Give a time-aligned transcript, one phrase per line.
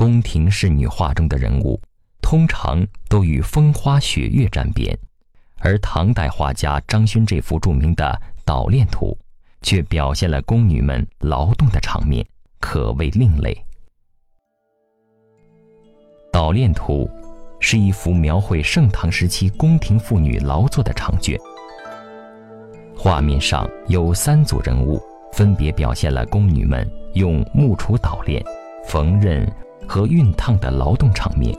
[0.00, 1.78] 宫廷仕女画中的人物，
[2.22, 4.98] 通常都与风花雪月沾边，
[5.58, 9.14] 而唐代画家张勋这幅著名的《捣练图》，
[9.60, 12.26] 却表现了宫女们劳动的场面，
[12.60, 13.52] 可谓另类。
[16.32, 17.06] 《捣练图》
[17.60, 21.38] 是一幅描绘盛唐时期宫廷妇女劳作的长卷，
[22.96, 24.98] 画面上有三组人物。
[25.34, 28.42] 分别表现了宫女们用木杵捣练、
[28.86, 29.46] 缝纫
[29.90, 31.52] 和熨烫的劳动场面。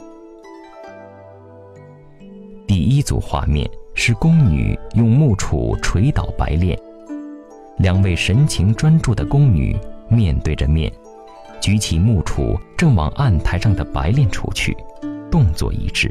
[2.66, 6.80] 第一组画面是宫女用木杵捶捣白练，
[7.77, 9.77] 两位神情专注的宫女
[10.08, 10.89] 面对着面，
[11.59, 14.77] 举起木杵正往案台上的白练杵去，
[15.30, 16.09] 动作一致。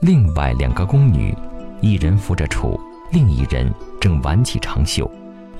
[0.00, 1.36] 另外两个宫女，
[1.80, 2.78] 一人扶着杵，
[3.10, 3.68] 另一人
[4.00, 5.10] 正挽起长袖。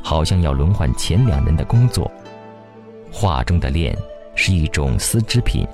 [0.00, 2.08] 好像要轮换前两人的工作。
[3.10, 3.92] 画中的练
[4.36, 5.66] 是一种丝织品，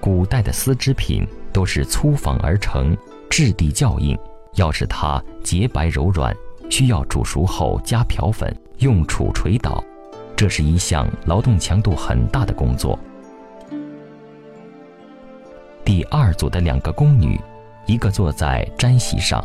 [0.00, 2.96] 古代的丝织品都是粗纺而成，
[3.30, 4.18] 质地较硬，
[4.54, 6.34] 要使它洁白柔软，
[6.68, 9.84] 需要煮熟后加漂粉，用杵捶捣，
[10.34, 12.98] 这是一项劳动强度很大的工作。
[15.84, 17.40] 第二组的两个宫女，
[17.84, 19.44] 一个坐在毡席上，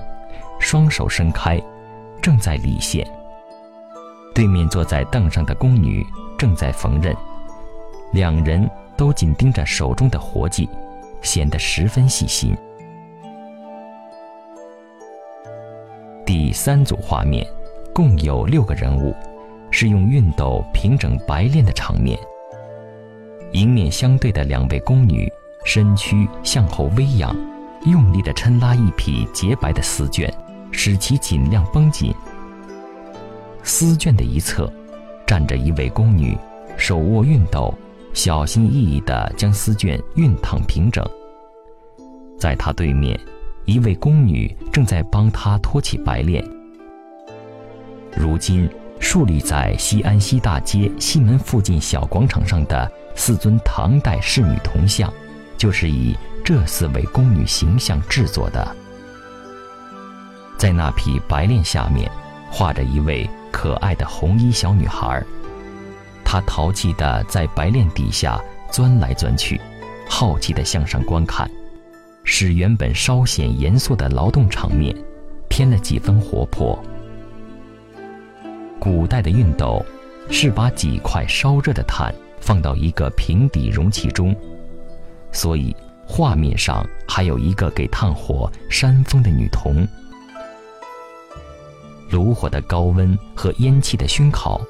[0.59, 1.61] 双手伸开，
[2.21, 3.05] 正在理线。
[4.33, 6.03] 对面坐在凳上的宫女
[6.37, 7.13] 正在缝纫，
[8.11, 10.67] 两人都紧盯着手中的活计，
[11.21, 12.55] 显得十分细心。
[16.25, 17.45] 第三组画面
[17.93, 19.15] 共有六个人物，
[19.69, 22.17] 是用熨斗平整白练的场面。
[23.53, 25.31] 迎面相对的两位宫女
[25.65, 27.35] 身躯向后微仰，
[27.85, 30.29] 用力地抻拉一匹洁白的丝绢，
[30.71, 32.13] 使其尽量绷紧。
[33.63, 34.71] 丝绢的一侧，
[35.25, 36.37] 站着一位宫女，
[36.77, 37.73] 手握熨斗，
[38.13, 41.05] 小心翼翼地将丝绢熨烫平整。
[42.37, 43.19] 在她对面，
[43.65, 46.43] 一位宫女正在帮她托起白练。
[48.15, 55.11] 如今竖立在西安西大街西门附近小广场上的四尊唐代仕女铜像，
[55.57, 58.75] 就是以这四位宫女形象制作的。
[60.57, 62.11] 在那匹白练下面，
[62.51, 63.29] 画着一位。
[63.53, 65.21] 可爱的红衣小女孩，
[66.31, 69.59] 他淘气地在白练底下钻来钻去，
[70.07, 71.51] 好奇地向上观看，
[72.23, 74.95] 使原本稍显严肃的劳动场面
[75.49, 76.81] 添了几分活泼。
[78.79, 79.85] 古代的熨斗
[80.29, 84.33] 是把几块烧热的炭放到一个平底容器中，
[85.33, 85.75] 所以
[86.07, 89.85] 画面上还有一个给炭火扇风的女童。
[92.09, 94.61] 炉火的高温和烟气的熏烤，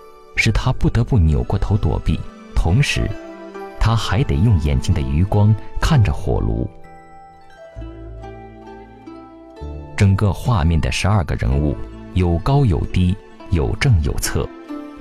[0.44, 2.19] 使他不得不扭过头躲避，
[2.56, 3.07] 同时，
[3.79, 6.68] 他还得用眼睛的余光看着火炉。
[9.96, 11.78] 整个画面的十二个人物，
[12.16, 13.16] 有高有低，
[13.52, 14.50] 有正有侧，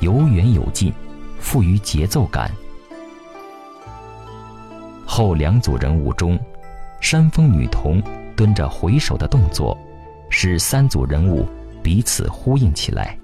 [0.01, 0.93] 有远有近，
[1.39, 2.51] 富于节奏感。
[5.07, 6.39] 后两组人物中，
[7.01, 8.03] 山峰女童
[8.37, 9.75] 蹲着回首的动作，
[10.29, 11.49] 使三组人物。
[11.83, 13.19] 彼此呼应起来。